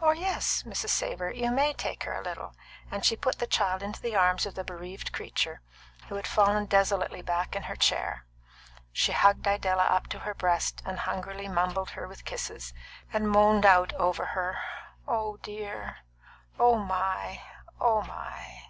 [0.00, 0.90] "Or yes, Mrs.
[0.90, 2.54] Savor, you may take her a while;"
[2.92, 5.62] and she put the child into the arms of the bereaved creature,
[6.08, 8.24] who had fallen desolately back in her chair.
[8.92, 12.72] She hugged Idella up to her breast, and hungrily mumbled her with kisses,
[13.12, 14.58] and moaned out over her,
[15.08, 15.96] "Oh dear!
[16.60, 17.42] Oh my!
[17.80, 18.62] Oh my!"